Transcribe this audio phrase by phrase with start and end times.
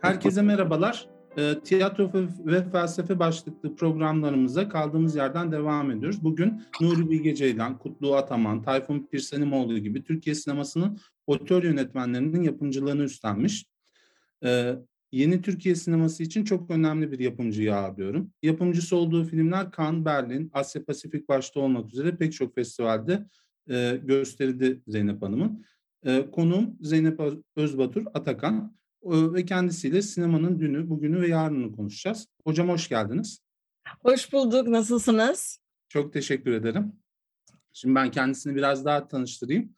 [0.00, 1.08] Herkese merhabalar.
[1.36, 2.10] E, tiyatro
[2.46, 6.24] ve felsefe başlıklı programlarımıza kaldığımız yerden devam ediyoruz.
[6.24, 13.66] Bugün Nuri Bilge Ceylan, Kutlu Ataman, Tayfun Pirsanimoğlu gibi Türkiye sinemasının otör yönetmenlerinin yapımcılığını üstlenmiş.
[14.44, 14.74] E,
[15.12, 18.30] yeni Türkiye sineması için çok önemli bir yapımcıyı ağırlıyorum.
[18.42, 23.26] Yapımcısı olduğu filmler Cannes, Berlin, Asya Pasifik başta olmak üzere pek çok festivalde
[23.70, 25.64] e, gösterildi Zeynep Hanım'ın.
[26.04, 27.20] E, konuğum Zeynep
[27.56, 32.26] Özbatur Atakan ve kendisiyle sinemanın dünü, bugünü ve yarını konuşacağız.
[32.44, 33.40] Hocam hoş geldiniz.
[34.00, 34.68] Hoş bulduk.
[34.68, 35.60] Nasılsınız?
[35.88, 36.92] Çok teşekkür ederim.
[37.72, 39.74] Şimdi ben kendisini biraz daha tanıştırayım.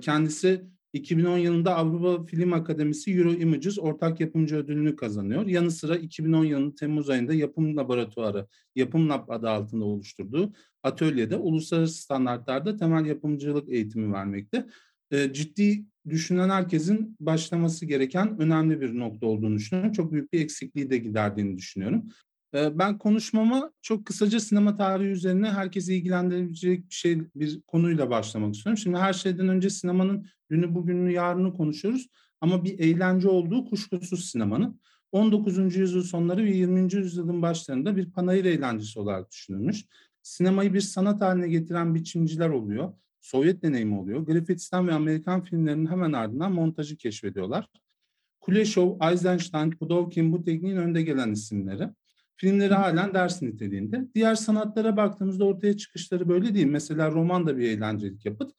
[0.00, 5.46] Kendisi 2010 yılında Avrupa Film Akademisi Euro Images ortak yapımcı ödülünü kazanıyor.
[5.46, 10.52] Yanı sıra 2010 yılının Temmuz ayında Yapım Laboratuvarı, Yapım Lab adı altında oluşturduğu
[10.82, 14.66] atölyede uluslararası standartlarda temel yapımcılık eğitimi vermekte.
[15.10, 19.92] Ciddi düşünen herkesin başlaması gereken önemli bir nokta olduğunu düşünüyorum.
[19.92, 22.08] Çok büyük bir eksikliği de giderdiğini düşünüyorum.
[22.54, 28.78] Ben konuşmama çok kısaca sinema tarihi üzerine herkesi ilgilendirecek bir şey bir konuyla başlamak istiyorum.
[28.78, 32.08] Şimdi her şeyden önce sinemanın dünü bugününü yarını konuşuyoruz
[32.40, 34.80] ama bir eğlence olduğu kuşkusuz sinemanın.
[35.12, 35.76] 19.
[35.76, 36.94] yüzyıl sonları ve 20.
[36.94, 39.84] yüzyılın başlarında bir panayır eğlencesi olarak düşünülmüş.
[40.22, 42.92] Sinemayı bir sanat haline getiren biçimciler oluyor.
[43.26, 44.20] Sovyet deneyimi oluyor.
[44.20, 47.68] Griffiths'ten ve Amerikan filmlerinin hemen ardından montajı keşfediyorlar.
[48.40, 51.88] Kuleshov, Eisenstein, Pudovkin bu tekniğin önde gelen isimleri.
[52.36, 54.08] Filmleri halen ders niteliğinde.
[54.14, 56.66] Diğer sanatlara baktığımızda ortaya çıkışları böyle değil.
[56.66, 58.52] Mesela roman da bir eğlencelik yapıt.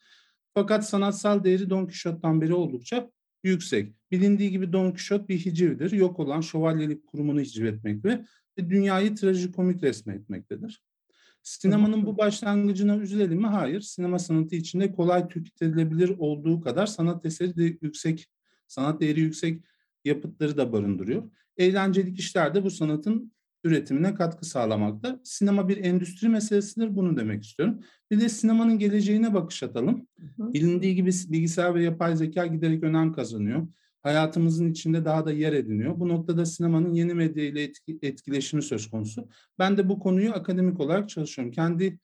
[0.53, 3.11] Fakat sanatsal değeri Don Quixote'dan beri oldukça
[3.43, 3.93] yüksek.
[4.11, 5.91] Bilindiği gibi Don Quixote bir hicivdir.
[5.91, 8.25] Yok olan şövalyelik kurumunu hicvetmek ve
[8.57, 10.81] dünyayı trajikomik resmetmektedir.
[11.47, 13.47] Sinemanın bu başlangıcına üzülelim mi?
[13.47, 13.81] Hayır.
[13.81, 18.27] Sinema sanatı içinde kolay tüketilebilir olduğu kadar sanat eseri de yüksek,
[18.67, 19.63] sanat değeri yüksek
[20.05, 21.31] yapıtları da barındırıyor.
[21.57, 23.31] Eğlencelik işler de bu sanatın
[23.63, 25.19] üretimine katkı sağlamakta.
[25.23, 26.95] Sinema bir endüstri meselesidir.
[26.95, 27.79] Bunu demek istiyorum.
[28.11, 30.07] Bir de sinemanın geleceğine bakış atalım.
[30.37, 33.67] Bilindiği gibi bilgisayar ve yapay zeka giderek önem kazanıyor
[34.03, 35.99] hayatımızın içinde daha da yer ediniyor.
[35.99, 39.27] Bu noktada sinemanın yeni medya ile etki, etkileşimi söz konusu.
[39.59, 41.53] Ben de bu konuyu akademik olarak çalışıyorum.
[41.53, 41.99] Kendi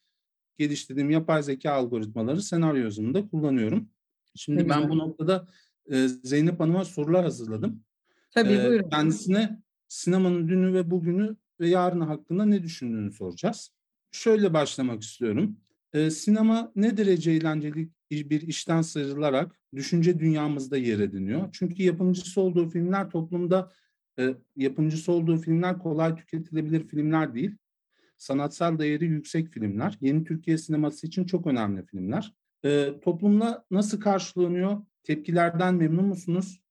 [0.57, 3.89] geliştirdiğim yapay zeka algoritmaları senaryo yazımında kullanıyorum.
[4.35, 5.47] Şimdi ben bu noktada
[5.91, 7.83] e, Zeynep Hanım'a sorular hazırladım.
[8.31, 8.89] Tabii e, buyurun.
[8.89, 13.71] Kendisine sinemanın dünü ve bugünü ve yarını hakkında ne düşündüğünü soracağız.
[14.11, 15.57] Şöyle başlamak istiyorum.
[15.93, 17.89] E, sinema ne derece eğlenceli
[18.29, 21.49] bir işten sıyrılarak düşünce dünyamızda yer ediniyor.
[21.51, 23.71] Çünkü yapımcısı olduğu filmler toplumda
[24.19, 27.55] e, yapımcısı olduğu filmler kolay tüketilebilir filmler değil.
[28.17, 29.97] Sanatsal değeri yüksek filmler.
[30.01, 32.33] Yeni Türkiye sineması için çok önemli filmler.
[32.65, 34.81] E, toplumla nasıl karşılanıyor?
[35.03, 36.61] Tepkilerden memnun musunuz?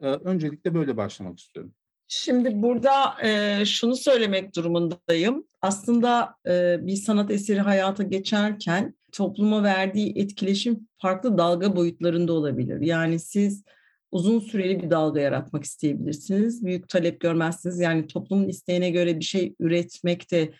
[0.00, 1.74] E, öncelikle böyle başlamak istiyorum.
[2.08, 5.46] Şimdi burada e, şunu söylemek durumundayım.
[5.62, 12.80] Aslında e, bir sanat eseri hayata geçerken topluma verdiği etkileşim farklı dalga boyutlarında olabilir.
[12.80, 13.64] Yani siz
[14.10, 16.64] uzun süreli bir dalga yaratmak isteyebilirsiniz.
[16.64, 17.80] Büyük talep görmezsiniz.
[17.80, 20.52] Yani toplumun isteğine göre bir şey üretmek de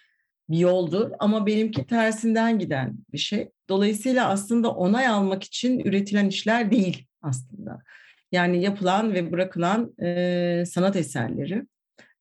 [0.51, 1.11] bir yoldur.
[1.19, 3.51] Ama benimki tersinden giden bir şey.
[3.69, 7.83] Dolayısıyla aslında onay almak için üretilen işler değil aslında.
[8.33, 11.67] Yani yapılan ve bırakılan e, sanat eserleri.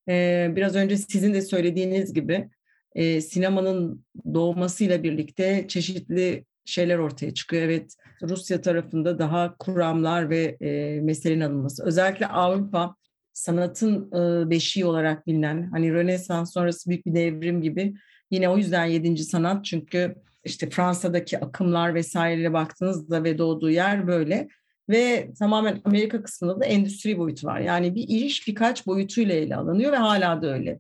[0.10, 2.50] E, biraz önce sizin de söylediğiniz gibi
[2.96, 7.64] e, sinemanın doğmasıyla birlikte çeşitli şeyler ortaya çıkıyor.
[7.64, 11.86] Evet Rusya tarafında daha kuramlar ve e, meselenin alınması.
[11.86, 12.96] Özellikle Avrupa
[13.34, 17.94] sanatın e, beşiği olarak bilinen hani Rönesans sonrası büyük bir devrim gibi
[18.32, 24.48] yine o yüzden yedinci sanat çünkü işte Fransa'daki akımlar vesaireye baktığınızda ve doğduğu yer böyle
[24.90, 27.60] ve tamamen Amerika kısmında da endüstri boyutu var.
[27.60, 30.80] Yani bir iş birkaç boyutuyla ele alınıyor ve hala da öyle.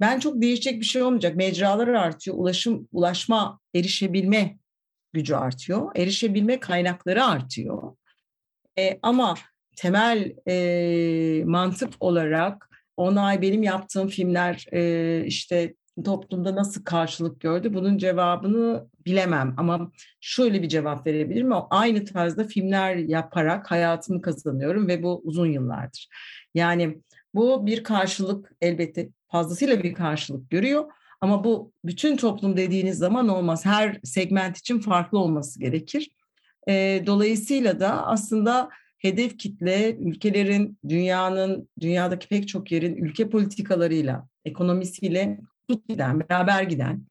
[0.00, 1.36] Ben çok değişecek bir şey olmayacak.
[1.36, 4.58] Mecralar artıyor, ulaşım, ulaşma, erişebilme
[5.12, 7.96] gücü artıyor, erişebilme kaynakları artıyor.
[8.78, 9.34] E, ama
[9.76, 15.74] temel e, mantık olarak onay benim yaptığım filmler e, işte
[16.04, 17.74] toplumda nasıl karşılık gördü?
[17.74, 21.52] Bunun cevabını bilemem ama şöyle bir cevap verebilirim.
[21.52, 26.08] O aynı tarzda filmler yaparak hayatımı kazanıyorum ve bu uzun yıllardır.
[26.54, 26.98] Yani
[27.34, 30.84] bu bir karşılık elbette fazlasıyla bir karşılık görüyor.
[31.20, 33.66] Ama bu bütün toplum dediğiniz zaman olmaz.
[33.66, 36.10] Her segment için farklı olması gerekir.
[36.68, 45.40] E, dolayısıyla da aslında hedef kitle ülkelerin, dünyanın, dünyadaki pek çok yerin ülke politikalarıyla, ekonomisiyle
[45.88, 47.06] giden, beraber giden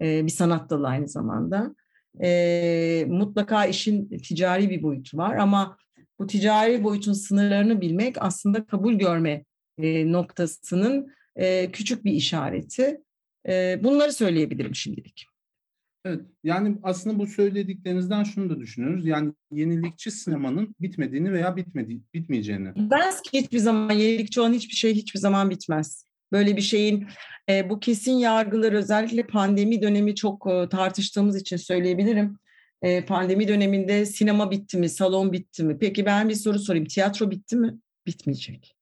[0.00, 1.74] e, bir sanat dalı aynı zamanda.
[2.22, 5.76] E, mutlaka işin ticari bir boyutu var ama
[6.18, 9.44] bu ticari boyutun sınırlarını bilmek aslında kabul görme
[9.78, 13.00] e, noktasının e, küçük bir işareti.
[13.48, 15.26] E, bunları söyleyebilirim şimdilik.
[16.04, 19.06] Evet, yani aslında bu söylediklerinizden şunu da düşünüyoruz.
[19.06, 22.74] Yani yenilikçi sinemanın bitmediğini veya bitmediği, bitmeyeceğini.
[23.22, 26.06] Ki hiçbir zaman yenilikçi olan hiçbir şey hiçbir zaman bitmez.
[26.32, 27.06] Böyle bir şeyin
[27.48, 32.38] e, bu kesin yargılar özellikle pandemi dönemi çok e, tartıştığımız için söyleyebilirim.
[32.82, 35.78] E, pandemi döneminde sinema bitti mi, salon bitti mi?
[35.78, 36.86] Peki ben bir soru sorayım.
[36.86, 37.78] Tiyatro bitti mi?
[38.06, 38.76] Bitmeyecek.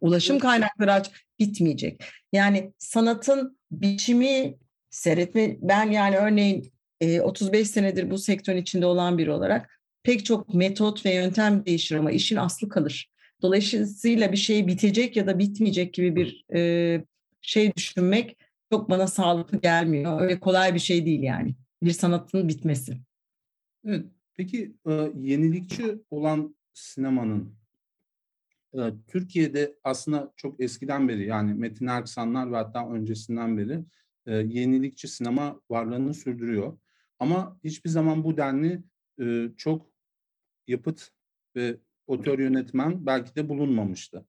[0.00, 2.04] Ulaşım kaynakları aç bitmeyecek.
[2.32, 4.58] Yani sanatın biçimi
[4.90, 10.54] seyretme ben yani örneğin e, 35 senedir bu sektörün içinde olan biri olarak pek çok
[10.54, 13.10] metot ve yöntem değişir ama işin aslı kalır.
[13.42, 17.04] Dolayısıyla bir şey bitecek ya da bitmeyecek gibi bir e,
[17.40, 18.36] şey düşünmek
[18.72, 20.20] çok bana sağlıklı gelmiyor.
[20.20, 21.54] Öyle kolay bir şey değil yani.
[21.82, 22.98] Bir sanatın bitmesi.
[23.86, 24.06] Evet.
[24.36, 27.54] Peki e, yenilikçi olan sinemanın
[29.08, 33.84] Türkiye'de aslında çok eskiden beri yani Metin Erksanlar ve hatta öncesinden beri
[34.26, 36.78] yenilikçi sinema varlığını sürdürüyor.
[37.18, 38.82] Ama hiçbir zaman bu denli
[39.56, 39.92] çok
[40.66, 41.10] yapıt
[41.56, 41.76] ve
[42.06, 44.26] otör yönetmen belki de bulunmamıştı.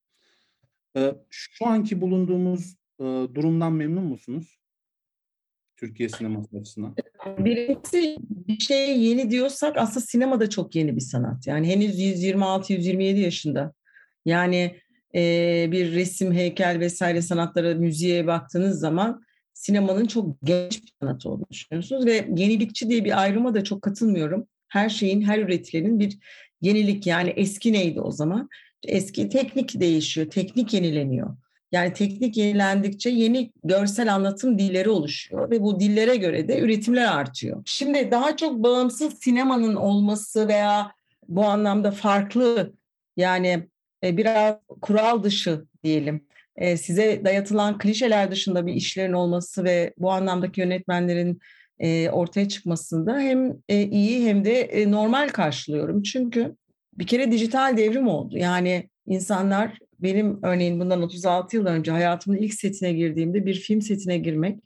[1.30, 2.76] Şu anki bulunduğumuz
[3.36, 4.60] durumdan memnun musunuz?
[5.78, 6.96] Türkiye sineması açısından.
[7.38, 11.48] Birincisi bir şey yeni diyorsak aslında sinema da çok yeni bir sanat.
[11.48, 13.74] Yani henüz 126-127 yaşında.
[14.26, 14.76] Yani
[15.16, 15.22] e,
[15.72, 19.22] bir resim, heykel vesaire sanatlara, müziğe baktığınız zaman
[19.54, 24.48] sinemanın çok genç bir sanat olduğunu düşünüyorsunuz ve yenilikçi diye bir ayrıma da çok katılmıyorum.
[24.68, 26.18] Her şeyin, her üretilenin bir
[26.62, 28.50] yenilik yani eski neydi o zaman?
[28.84, 31.38] Eski teknik değişiyor, teknik yenileniyor.
[31.72, 37.64] Yani teknik yenilendikçe yeni görsel anlatım dilleri oluşuyor ve bu dillere göre de üretimler artıyor.
[37.66, 40.92] Şimdi daha çok bağımsız sinemanın olması veya
[41.28, 42.74] bu anlamda farklı
[43.18, 43.68] yani
[44.04, 46.26] e, biraz kural dışı diyelim
[46.56, 51.40] e, size dayatılan klişeler dışında bir işlerin olması ve bu anlamdaki yönetmenlerin
[51.80, 56.04] e, ortaya çıkmasında hem iyi hem de normal karşılıyorum.
[56.04, 56.56] Çünkü
[56.94, 58.38] bir kere dijital devrim oldu.
[58.38, 64.18] Yani insanlar benim örneğin bundan 36 yıl önce hayatımın ilk setine girdiğimde bir film setine
[64.18, 64.60] girmek,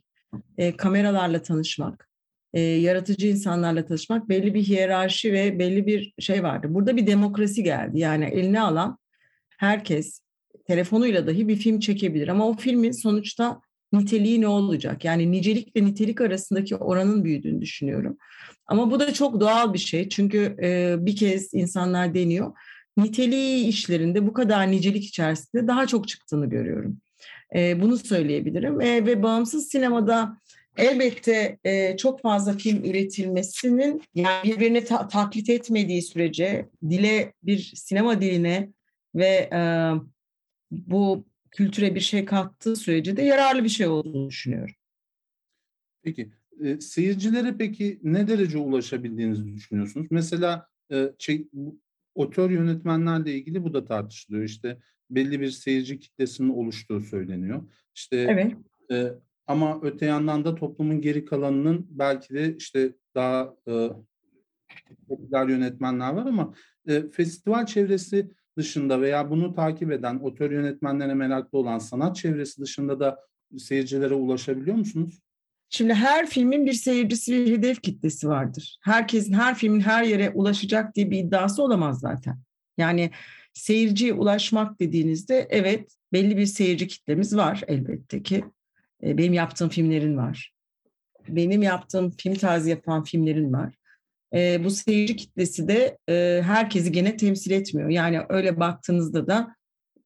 [0.76, 2.08] kameralarla tanışmak,
[2.54, 6.66] yaratıcı insanlarla tanışmak belli bir hiyerarşi ve belli bir şey vardı.
[6.70, 7.98] Burada bir demokrasi geldi.
[7.98, 8.98] Yani eline alan
[9.58, 10.20] herkes
[10.66, 12.28] telefonuyla dahi bir film çekebilir.
[12.28, 13.60] Ama o filmin sonuçta
[13.92, 15.04] niteliği ne olacak?
[15.04, 18.16] Yani nicelikle nitelik arasındaki oranın büyüdüğünü düşünüyorum.
[18.66, 20.08] Ama bu da çok doğal bir şey.
[20.08, 22.52] Çünkü e, bir kez insanlar deniyor.
[22.96, 26.98] Niteliği işlerinde bu kadar nicelik içerisinde daha çok çıktığını görüyorum.
[27.54, 28.80] E, bunu söyleyebilirim.
[28.80, 30.38] E, ve bağımsız sinemada
[30.76, 38.20] elbette e, çok fazla film üretilmesinin yani birbirini ta- taklit etmediği sürece dile bir sinema
[38.20, 38.70] diline
[39.14, 39.60] ve e,
[40.70, 44.74] bu kültüre bir şey kattığı sürece de yararlı bir şey olduğunu düşünüyorum.
[46.02, 50.06] Peki e, seyircilere peki ne derece ulaşabildiğinizi düşünüyorsunuz?
[50.10, 51.48] Mesela e, şey,
[52.14, 54.44] otör yönetmenlerle ilgili bu da tartışılıyor.
[54.44, 54.78] İşte
[55.10, 57.62] belli bir seyirci kitlesinin oluştuğu söyleniyor.
[57.94, 58.52] İşte evet.
[58.90, 59.12] e,
[59.46, 63.88] ama öte yandan da toplumun geri kalanının belki de işte daha e,
[65.08, 66.54] popüler yönetmenler var ama
[66.88, 73.00] e, festival çevresi dışında veya bunu takip eden, otör yönetmenlerine meraklı olan sanat çevresi dışında
[73.00, 73.20] da
[73.58, 75.20] seyircilere ulaşabiliyor musunuz?
[75.70, 78.78] Şimdi her filmin bir seyircisi ve hedef kitlesi vardır.
[78.82, 82.38] Herkesin her filmin her yere ulaşacak diye bir iddiası olamaz zaten.
[82.78, 83.10] Yani
[83.52, 88.44] seyirciye ulaşmak dediğinizde evet belli bir seyirci kitlemiz var elbette ki.
[89.02, 90.54] E, benim yaptığım filmlerin var.
[91.28, 93.74] Benim yaptığım film tarzı yapan filmlerin var
[94.34, 97.88] e, bu seyirci kitlesi de e, herkesi gene temsil etmiyor.
[97.88, 99.56] Yani öyle baktığınızda da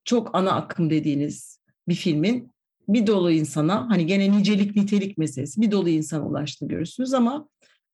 [0.04, 2.52] çok ana akım dediğiniz bir filmin
[2.88, 7.49] bir dolu insana hani gene nicelik nitelik meselesi bir dolu insana ulaştığını görürsünüz ama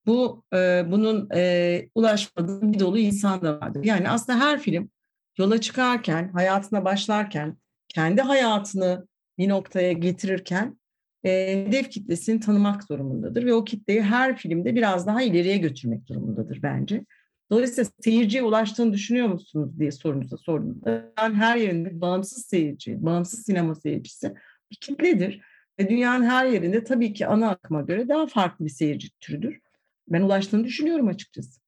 [0.06, 3.84] bu e, bunun e, ulaşmadığı bir dolu insan da vardır.
[3.84, 4.90] Yani aslında her film
[5.38, 7.56] yola çıkarken, hayatına başlarken,
[7.88, 9.06] kendi hayatını
[9.38, 10.78] bir noktaya getirirken
[11.24, 17.04] hedef kitlesini tanımak durumundadır ve o kitleyi her filmde biraz daha ileriye götürmek durumundadır bence.
[17.50, 23.74] Dolayısıyla seyirciye ulaştığını düşünüyor musunuz diye sorunuza sorduğumda ben her yerinde bağımsız seyirci, bağımsız sinema
[23.74, 24.34] seyircisi
[24.70, 25.40] bir kitledir.
[25.78, 29.60] Ve dünyanın her yerinde tabii ki ana akıma göre daha farklı bir seyirci türüdür.
[30.08, 31.60] Ben ulaştığını düşünüyorum açıkçası.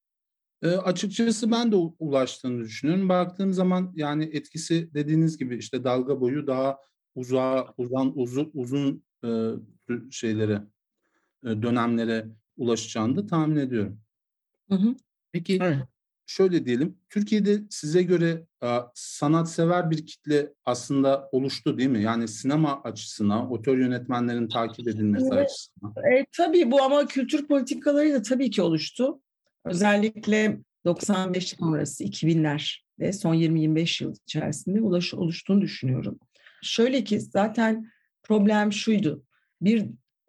[0.63, 3.09] E, açıkçası ben de ulaştığını düşünüyorum.
[3.09, 6.77] Baktığım zaman yani etkisi dediğiniz gibi işte dalga boyu daha
[7.15, 9.29] uzağa uzan uzun uzun e,
[10.11, 10.61] şeylere
[11.43, 12.25] e, dönemlere
[12.57, 13.99] ulaşacağını da tahmin ediyorum.
[14.69, 14.95] Hı hı.
[15.31, 15.77] Peki evet.
[16.25, 18.45] şöyle diyelim, Türkiye'de size göre
[18.93, 22.01] sanatsever bir kitle aslında oluştu değil mi?
[22.01, 25.45] Yani sinema açısına, otör yönetmenlerin takip edilmesi evet.
[25.45, 25.93] açısından.
[26.13, 29.21] E, tabii bu ama kültür politikalarıyla tabii ki oluştu.
[29.65, 36.19] Özellikle 95 sonrası 2000'ler ve son 20-25 yıl içerisinde ulaş, oluştuğunu düşünüyorum.
[36.63, 37.91] Şöyle ki zaten
[38.27, 39.23] problem şuydu.
[39.61, 39.85] Bir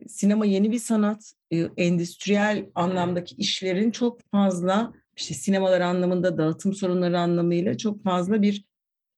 [0.07, 1.33] sinema yeni bir sanat,
[1.77, 8.65] endüstriyel anlamdaki işlerin çok fazla işte sinemalar anlamında dağıtım sorunları anlamıyla çok fazla bir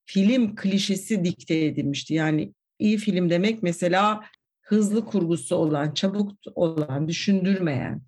[0.05, 2.15] film klişesi dikte edilmişti.
[2.15, 4.25] Yani iyi film demek mesela
[4.61, 8.03] hızlı kurgusu olan, çabuk olan, düşündürmeyen.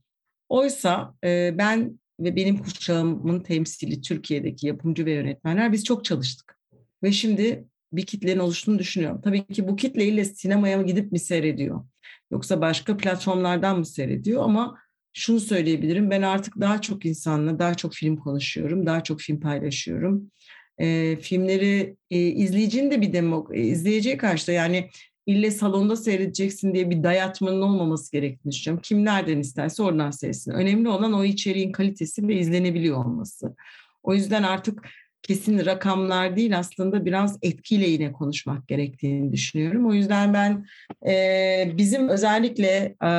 [0.49, 6.59] Oysa e, ben ve benim kuşağımın temsili Türkiye'deki yapımcı ve yönetmenler biz çok çalıştık.
[7.03, 9.21] Ve şimdi bir kitlenin oluştuğunu düşünüyorum.
[9.25, 11.85] Tabii ki bu kitleyle sinemaya mı gidip mi seyrediyor?
[12.31, 14.43] Yoksa başka platformlardan mı seyrediyor?
[14.43, 14.79] Ama
[15.13, 16.11] şunu söyleyebilirim.
[16.11, 18.87] Ben artık daha çok insanla daha çok film konuşuyorum.
[18.87, 20.31] Daha çok film paylaşıyorum.
[20.79, 24.89] E, filmleri e, izleyicinin de bir demok, izleyiciye karşı da yani
[25.27, 28.83] ille salonda seyredeceksin diye bir dayatmanın olmaması gerektiğini düşünüyorum.
[28.83, 30.53] Kim nereden isterse oradan seyretsin.
[30.53, 33.57] Önemli olan o içeriğin kalitesi ve izlenebiliyor olması.
[34.03, 34.89] O yüzden artık
[35.23, 39.87] kesin rakamlar değil aslında biraz etkiyle yine konuşmak gerektiğini düşünüyorum.
[39.87, 40.67] O yüzden ben
[41.11, 42.69] e, bizim özellikle
[43.03, 43.11] e,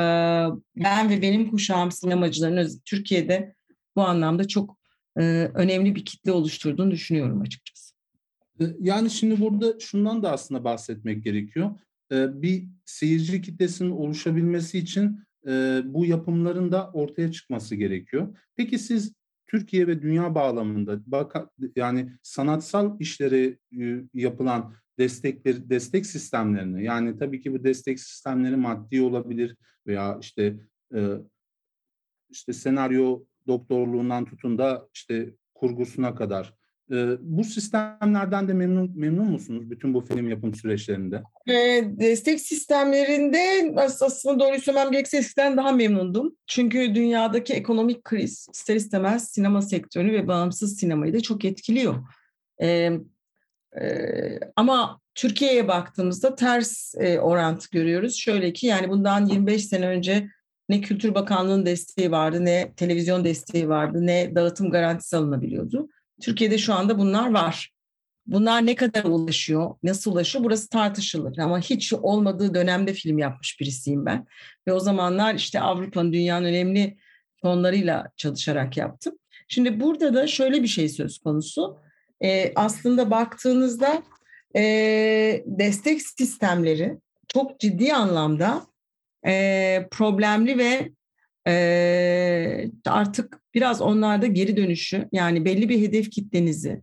[0.76, 3.54] ben ve benim kuşağım sinemacıların Türkiye'de
[3.96, 4.78] bu anlamda çok
[5.18, 5.22] e,
[5.54, 7.94] önemli bir kitle oluşturduğunu düşünüyorum açıkçası.
[8.80, 11.70] Yani şimdi burada şundan da aslında bahsetmek gerekiyor.
[12.12, 18.36] E, bir seyirci kitlesinin oluşabilmesi için e, bu yapımların da ortaya çıkması gerekiyor.
[18.56, 19.12] Peki siz
[19.54, 21.36] Türkiye ve dünya bağlamında bak
[21.76, 23.58] yani sanatsal işleri
[24.14, 29.56] yapılan destekleri destek sistemlerini yani tabii ki bu destek sistemleri maddi olabilir
[29.86, 30.56] veya işte
[32.30, 36.54] işte senaryo doktorluğundan tutun da işte kurgusuna kadar
[37.20, 41.22] bu sistemlerden de memnun memnun musunuz bütün bu film yapım süreçlerinde?
[41.48, 46.36] E, destek sistemlerinde aslında doğruyu söylemem gerekirse eskiden daha memnundum.
[46.46, 51.94] Çünkü dünyadaki ekonomik kriz ister istemez sinema sektörünü ve bağımsız sinemayı da çok etkiliyor.
[52.62, 52.90] E,
[53.80, 58.16] e, ama Türkiye'ye baktığımızda ters e, orantı görüyoruz.
[58.16, 60.28] Şöyle ki yani bundan 25 sene önce
[60.68, 65.88] ne Kültür Bakanlığı'nın desteği vardı, ne televizyon desteği vardı, ne dağıtım garantisi alınabiliyordu.
[66.22, 67.74] Türkiye'de şu anda bunlar var.
[68.26, 71.38] Bunlar ne kadar ulaşıyor, nasıl ulaşıyor burası tartışılır.
[71.38, 74.26] Ama hiç olmadığı dönemde film yapmış birisiyim ben.
[74.68, 76.96] Ve o zamanlar işte Avrupa'nın dünyanın önemli
[77.42, 79.14] fonlarıyla çalışarak yaptım.
[79.48, 81.78] Şimdi burada da şöyle bir şey söz konusu.
[82.24, 84.02] Ee, aslında baktığınızda
[84.56, 84.62] e,
[85.46, 88.66] destek sistemleri çok ciddi anlamda
[89.26, 90.90] e, problemli ve
[91.48, 96.82] e, artık biraz onlarda geri dönüşü yani belli bir hedef kitlenizi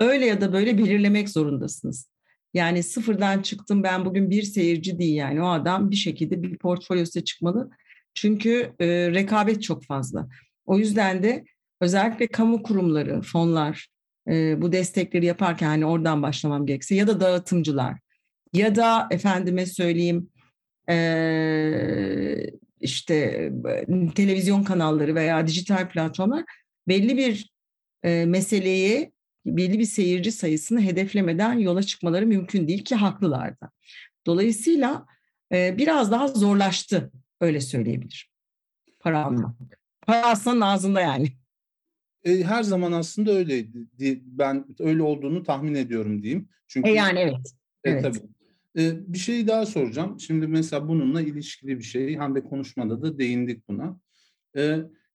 [0.00, 2.10] öyle ya da böyle belirlemek zorundasınız.
[2.54, 7.24] Yani sıfırdan çıktım ben bugün bir seyirci değil yani o adam bir şekilde bir portfolyosu
[7.24, 7.70] çıkmalı.
[8.14, 10.28] Çünkü e, rekabet çok fazla.
[10.66, 11.44] O yüzden de
[11.80, 13.88] özellikle kamu kurumları, fonlar
[14.28, 17.98] e, bu destekleri yaparken hani oradan başlamam gerekse ya da dağıtımcılar
[18.52, 20.30] ya da efendime söyleyeyim
[20.88, 20.94] e,
[22.80, 23.52] işte
[24.14, 26.44] televizyon kanalları veya dijital platformlar
[26.88, 27.52] belli bir
[28.02, 29.12] e, meseleyi
[29.46, 33.70] belli bir seyirci sayısını hedeflemeden yola çıkmaları mümkün değil ki haklılar da.
[34.26, 35.06] Dolayısıyla
[35.52, 38.28] e, biraz daha zorlaştı öyle söyleyebilirim.
[39.00, 39.56] Para almak.
[40.06, 41.32] Para aslanın ağzında yani.
[42.24, 43.88] E, her zaman aslında öyleydi.
[44.24, 46.48] Ben öyle olduğunu tahmin ediyorum diyeyim.
[46.68, 47.54] Çünkü e yani evet.
[47.84, 48.02] E, evet.
[48.02, 48.18] Tabii.
[48.76, 50.20] Bir şey daha soracağım.
[50.20, 52.18] Şimdi mesela bununla ilişkili bir şey.
[52.18, 54.00] Hem de konuşmada da değindik buna.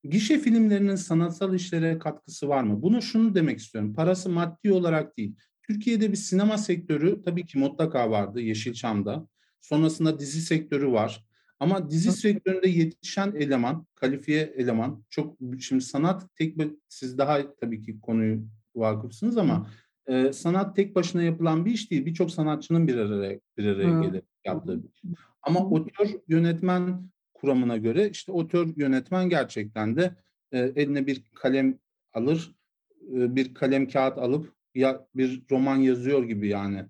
[0.04, 2.82] Gişe filmlerinin sanatsal işlere katkısı var mı?
[2.82, 3.94] Bunu şunu demek istiyorum.
[3.94, 5.36] Parası maddi olarak değil.
[5.68, 9.28] Türkiye'de bir sinema sektörü tabii ki mutlaka vardı Yeşilçam'da.
[9.62, 11.26] Sonrasında dizi sektörü var.
[11.60, 16.58] Ama dizi sektöründe yetişen eleman, kalifiye eleman çok şimdi sanat tek
[16.90, 19.70] siz daha tabii ki konuyu vakıfsınız ama
[20.08, 22.06] e, sanat tek başına yapılan bir iş değil.
[22.06, 25.02] Birçok sanatçının bir araya bir araya gelip yaptığı bir iş.
[25.42, 30.16] Ama otör yönetmen kuramına göre işte otör yönetmen gerçekten de
[30.52, 31.80] e, eline bir kalem
[32.14, 32.56] alır,
[33.02, 36.86] e, bir kalem kağıt alıp ya bir roman yazıyor gibi yani.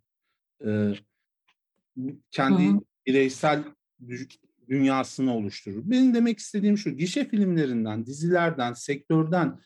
[0.65, 0.93] E,
[2.31, 2.79] kendi Hı.
[3.07, 3.63] bireysel
[4.69, 5.81] dünyasını oluşturur.
[5.86, 9.60] Benim demek istediğim şu, gişe filmlerinden, dizilerden, sektörden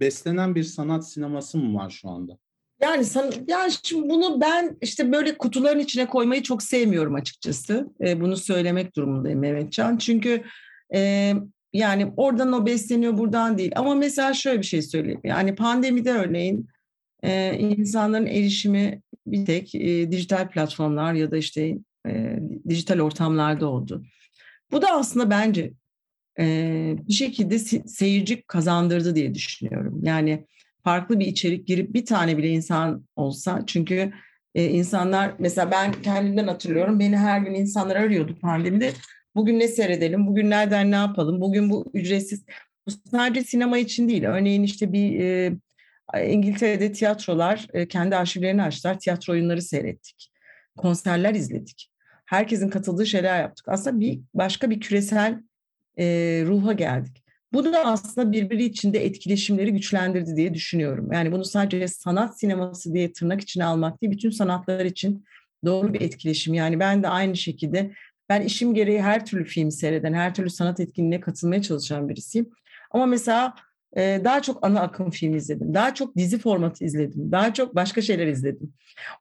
[0.00, 2.38] beslenen bir sanat sineması mı var şu anda?
[2.82, 7.88] Yani san, yani şimdi bunu ben işte böyle kutuların içine koymayı çok sevmiyorum açıkçası.
[8.00, 9.96] E, bunu söylemek durumundayım Mehmetcan.
[9.96, 10.42] Çünkü
[10.94, 11.32] e,
[11.72, 13.72] yani oradan o besleniyor buradan değil.
[13.76, 15.20] Ama mesela şöyle bir şey söyleyeyim.
[15.24, 16.68] Yani pandemide örneğin
[17.22, 24.04] e, insanların erişimi bir tek e, dijital platformlar ya da işte e, dijital ortamlarda oldu.
[24.72, 25.72] Bu da aslında bence
[26.38, 30.00] e, bir şekilde seyirci kazandırdı diye düşünüyorum.
[30.02, 30.46] Yani
[30.86, 34.12] farklı bir içerik girip bir tane bile insan olsa çünkü
[34.54, 38.92] e, insanlar mesela ben kendimden hatırlıyorum beni her gün insanlar arıyordu pandemide.
[39.34, 42.44] Bugün ne seyredelim bugün nereden ne yapalım bugün bu ücretsiz.
[42.86, 45.52] Bu sadece sinema için değil örneğin işte bir e,
[46.26, 50.32] İngiltere'de tiyatrolar e, kendi arşivlerini açtılar tiyatro oyunları seyrettik
[50.76, 51.90] konserler izledik.
[52.26, 53.68] Herkesin katıldığı şeyler yaptık.
[53.68, 55.40] Aslında bir başka bir küresel
[55.98, 56.04] e,
[56.46, 57.25] ruha geldik
[57.56, 61.12] bu da aslında birbiri içinde etkileşimleri güçlendirdi diye düşünüyorum.
[61.12, 65.24] Yani bunu sadece sanat sineması diye tırnak içine almak değil, bütün sanatlar için
[65.64, 66.54] doğru bir etkileşim.
[66.54, 67.92] Yani ben de aynı şekilde
[68.28, 72.50] ben işim gereği her türlü film seyreden, her türlü sanat etkinliğine katılmaya çalışan birisiyim.
[72.90, 73.54] Ama mesela
[73.96, 75.74] e, daha çok ana akım film izledim.
[75.74, 77.32] Daha çok dizi formatı izledim.
[77.32, 78.72] Daha çok başka şeyler izledim.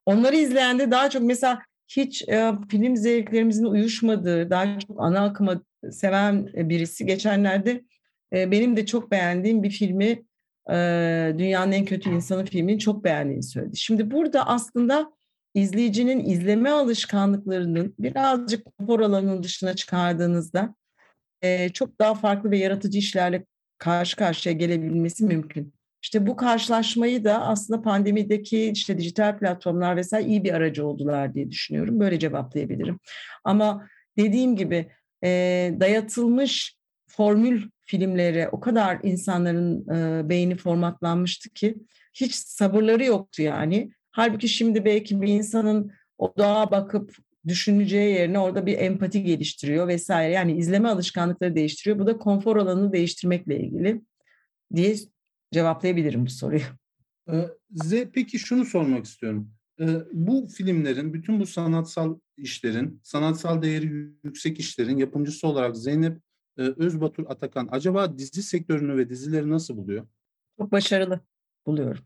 [0.06, 5.62] Onları izleyen daha çok mesela hiç e, film zevklerimizin uyuşmadığı, daha çok ana akıma
[5.92, 7.82] seven birisi geçenlerde
[8.34, 10.25] benim de çok beğendiğim bir filmi
[11.38, 13.77] Dünyanın En Kötü İnsanı filmini çok beğendiğini söyledi.
[13.77, 15.12] Şimdi burada aslında
[15.53, 20.75] izleyicinin izleme alışkanlıklarının birazcık konfor alanının dışına çıkardığınızda
[21.74, 23.46] çok daha farklı ve yaratıcı işlerle
[23.77, 25.74] karşı karşıya gelebilmesi mümkün.
[26.01, 31.51] İşte bu karşılaşmayı da aslında pandemideki işte dijital platformlar vesaire iyi bir aracı oldular diye
[31.51, 32.00] düşünüyorum.
[32.00, 33.00] Böyle cevaplayabilirim.
[33.44, 34.88] Ama dediğim gibi
[35.79, 36.75] dayatılmış
[37.15, 41.75] formül filmlere o kadar insanların e, beyni formatlanmıştı ki
[42.13, 43.91] hiç sabırları yoktu yani.
[44.12, 47.15] Halbuki şimdi belki bir insanın o dağa bakıp
[47.48, 50.33] düşüneceği yerine orada bir empati geliştiriyor vesaire.
[50.33, 52.00] Yani izleme alışkanlıkları değiştiriyor.
[52.00, 54.01] Bu da konfor alanını değiştirmekle ilgili
[54.75, 54.96] diye
[55.53, 56.61] cevaplayabilirim bu soruyu.
[57.81, 59.51] Size peki şunu sormak istiyorum.
[60.13, 66.18] Bu filmlerin, bütün bu sanatsal işlerin, sanatsal değeri yüksek işlerin yapımcısı olarak Zeynep
[66.57, 70.07] e, Özbatur Atakan acaba dizi sektörünü ve dizileri nasıl buluyor?
[70.57, 71.20] Çok başarılı
[71.65, 72.03] buluyorum.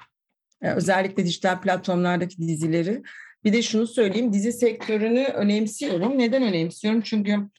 [0.64, 3.04] Yani özellikle dijital platformlardaki dizileri.
[3.44, 6.18] Bir de şunu söyleyeyim, dizi sektörünü önemsiyorum.
[6.18, 7.02] Neden önemsiyorum?
[7.02, 7.50] Çünkü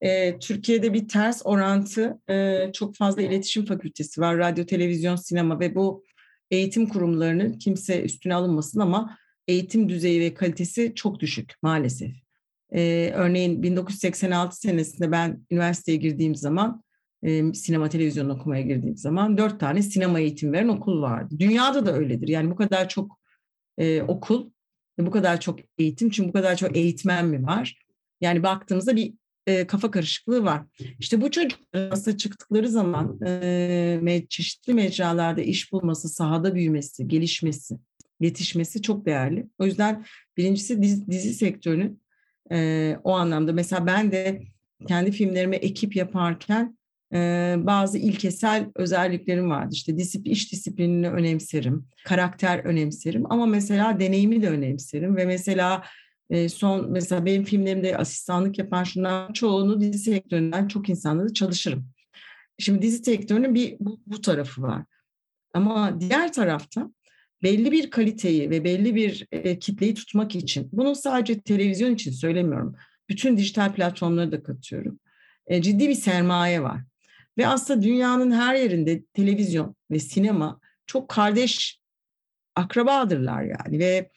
[0.00, 5.74] e, Türkiye'de bir ters orantı, e, çok fazla iletişim fakültesi var, radyo, televizyon, sinema ve
[5.74, 6.04] bu
[6.50, 12.27] eğitim kurumlarının kimse üstüne alınmasın ama eğitim düzeyi ve kalitesi çok düşük maalesef.
[12.74, 16.82] Ee, örneğin 1986 senesinde ben üniversiteye girdiğim zaman,
[17.22, 21.34] e, sinema televizyon okumaya girdiğim zaman dört tane sinema eğitim veren okul vardı.
[21.38, 22.28] Dünyada da öyledir.
[22.28, 23.18] Yani bu kadar çok
[23.78, 24.50] e, okul,
[24.98, 27.82] bu kadar çok eğitim, çünkü bu kadar çok eğitmen mi var?
[28.20, 29.14] Yani baktığımızda bir
[29.46, 30.62] e, kafa karışıklığı var.
[30.98, 37.78] İşte bu çocuklar aslında çıktıkları zaman e, çeşitli mecralarda iş bulması, sahada büyümesi, gelişmesi,
[38.20, 39.46] yetişmesi çok değerli.
[39.58, 40.04] O yüzden
[40.36, 42.00] birincisi dizi, dizi sektörünün
[42.52, 44.42] e, o anlamda mesela ben de
[44.88, 46.78] kendi filmlerime ekip yaparken
[47.12, 49.70] e, bazı ilkesel özelliklerim vardı.
[49.72, 55.82] İşte disiplin, iş disiplinini önemserim, karakter önemserim ama mesela deneyimi de önemserim ve mesela
[56.30, 61.88] e, son mesela benim filmlerimde asistanlık yapan şunlar çoğunu dizi sektöründen çok insanla çalışırım.
[62.58, 64.84] Şimdi dizi sektörünün bir bu, bu tarafı var.
[65.54, 66.90] Ama diğer tarafta
[67.42, 72.76] belli bir kaliteyi ve belli bir e, kitleyi tutmak için, bunu sadece televizyon için söylemiyorum,
[73.08, 75.00] bütün dijital platformları da katıyorum.
[75.46, 76.80] E, ciddi bir sermaye var.
[77.38, 81.80] Ve aslında dünyanın her yerinde televizyon ve sinema çok kardeş
[82.54, 84.10] akrabadırlar yani ve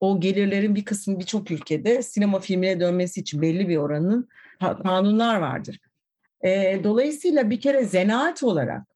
[0.00, 4.28] o gelirlerin bir kısmı birçok ülkede sinema filmine dönmesi için belli bir oranın
[4.60, 5.78] kanunlar vardır.
[6.44, 8.95] E, dolayısıyla bir kere zanaat olarak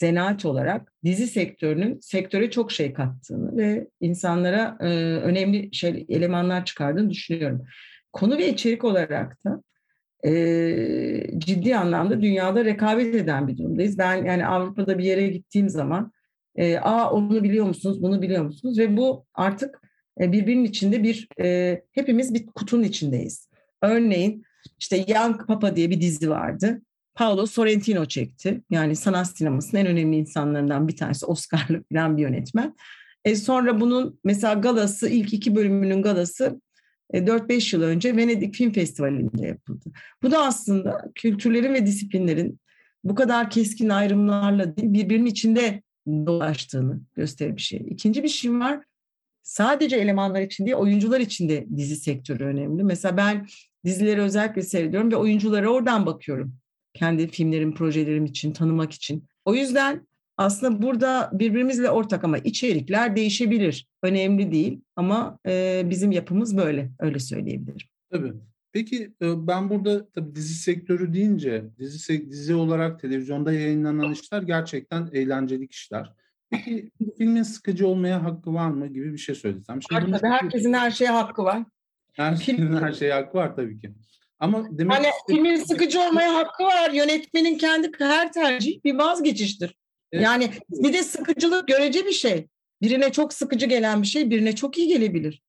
[0.00, 7.10] zanaat olarak dizi sektörünün sektöre çok şey kattığını ve insanlara e, önemli şey elemanlar çıkardığını
[7.10, 7.62] düşünüyorum.
[8.12, 9.62] Konu ve içerik olarak da
[10.26, 13.98] e, ciddi anlamda dünyada rekabet eden bir durumdayız.
[13.98, 16.12] Ben yani Avrupa'da bir yere gittiğim zaman
[16.56, 19.80] e, aa onu biliyor musunuz, bunu biliyor musunuz ve bu artık
[20.20, 23.48] e, birbirinin içinde bir e, hepimiz bir kutunun içindeyiz.
[23.82, 24.44] Örneğin
[24.78, 26.82] işte Young Papa diye bir dizi vardı.
[27.14, 28.62] Paolo Sorrentino çekti.
[28.70, 31.26] Yani sanat sinemasının en önemli insanlarından bir tanesi.
[31.26, 32.74] Oscar'lı falan bir yönetmen.
[33.24, 36.60] E sonra bunun mesela galası, ilk iki bölümünün galası
[37.12, 39.90] e, 4-5 yıl önce Venedik Film Festivali'nde yapıldı.
[40.22, 42.60] Bu da aslında kültürlerin ve disiplinlerin
[43.04, 47.86] bu kadar keskin ayrımlarla değil, birbirinin içinde dolaştığını gösterir bir şey.
[47.90, 48.80] İkinci bir şey var.
[49.42, 52.84] Sadece elemanlar için değil, oyuncular için de dizi sektörü önemli.
[52.84, 53.46] Mesela ben
[53.84, 56.54] dizileri özellikle seyrediyorum ve oyunculara oradan bakıyorum.
[56.94, 59.24] Kendi filmlerim, projelerim için, tanımak için.
[59.44, 63.86] O yüzden aslında burada birbirimizle ortak ama içerikler değişebilir.
[64.02, 67.86] Önemli değil ama e, bizim yapımız böyle, öyle söyleyebilirim.
[68.10, 68.32] Tabii.
[68.72, 75.10] Peki e, ben burada tabii dizi sektörü deyince dizi dizi olarak televizyonda yayınlanan işler gerçekten
[75.12, 76.12] eğlenceli işler.
[76.50, 79.80] Peki filmin sıkıcı olmaya hakkı var mı gibi bir şey söylesem.
[79.82, 81.64] Şimdi tabii herkesin her şeye hakkı var.
[82.12, 83.94] Herkesin her şeye hakkı var tabii ki.
[84.42, 86.90] Ama demek hani filmin sıkıcı olmaya hakkı var.
[86.90, 89.76] Yönetmenin kendi her tercih bir vazgeçiştir.
[90.12, 90.24] Evet.
[90.24, 92.46] Yani bir de sıkıcılık görece bir şey.
[92.82, 95.42] Birine çok sıkıcı gelen bir şey birine çok iyi gelebilir.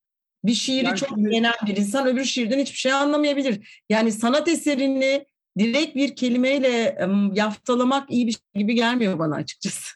[0.44, 3.84] Bir şiiri yani çok beğenen bir insan öbür şiirden hiçbir şey anlamayabilir.
[3.90, 5.26] Yani sanat eserini
[5.60, 6.98] direkt bir kelimeyle
[7.34, 9.96] yaftalamak iyi bir şey gibi gelmiyor bana açıkçası.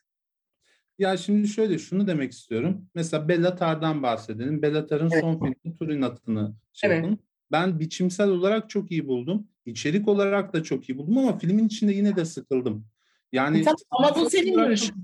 [1.00, 2.90] Ya şimdi şöyle şunu demek istiyorum.
[2.96, 4.62] Mesela Bellatar'dan bahsedelim.
[4.62, 5.22] Bellatar'ın evet.
[5.22, 7.04] son filmi Turin atını şey evet.
[7.04, 7.27] Yapın.
[7.52, 9.48] Ben biçimsel olarak çok iyi buldum.
[9.66, 12.86] İçerik olarak da çok iyi buldum ama filmin içinde yine de sıkıldım.
[13.32, 14.96] Yani tabii, ama bu senin görüşün.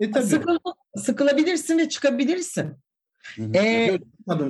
[0.00, 0.26] E, tabii.
[0.26, 0.58] Sıkıl,
[0.96, 2.72] sıkılabilirsin ve çıkabilirsin.
[3.54, 3.98] Ee,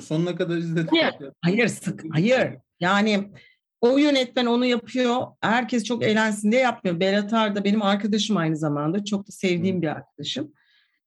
[0.01, 0.88] sonuna kadar izledim.
[0.90, 2.57] Hayır, hayır, sık, hayır.
[2.81, 3.33] Yani
[3.81, 5.27] o yönetmen onu yapıyor.
[5.40, 7.01] Herkes çok eğlensin diye yapmıyor.
[7.01, 9.05] Berat da benim arkadaşım aynı zamanda.
[9.05, 9.83] Çok da sevdiğim Hı.
[9.83, 10.53] bir arkadaşım.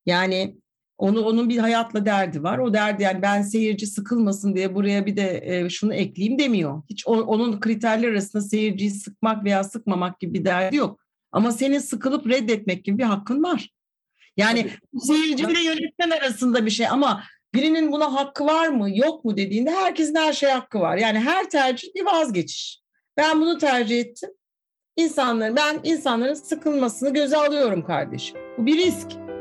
[0.06, 0.58] Yani
[0.98, 2.58] onu onun bir hayatla derdi var.
[2.58, 6.84] O derdi yani ben seyirci sıkılmasın diye buraya bir de e, şunu ekleyeyim demiyor.
[6.90, 11.00] Hiç o, onun kriterler arasında seyirciyi sıkmak veya sıkmamak gibi bir derdi yok.
[11.32, 13.70] Ama senin sıkılıp reddetmek gibi bir hakkın var.
[14.38, 19.38] Yani seyirci ile yönetmen arasında bir şey ama birinin buna hakkı var mı yok mu
[19.38, 20.98] dediğinde herkesin her şeye hakkı var.
[20.98, 22.82] Yani her tercih bir vazgeçiş.
[23.18, 24.30] Ben bunu tercih ettim.
[24.98, 28.38] İnsanların ben insanların sıkılmasını göze alıyorum kardeşim.
[28.58, 29.35] Bu bir risk.